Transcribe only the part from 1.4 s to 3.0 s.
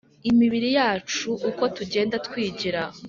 uko tugenda twigira